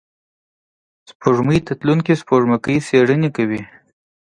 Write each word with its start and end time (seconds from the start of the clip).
سپوږمۍ 1.09 1.59
ته 1.67 1.73
تلونکي 1.79 2.13
سپوږمکۍ 2.21 2.77
څېړنې 2.87 3.29
کوي 3.35 3.61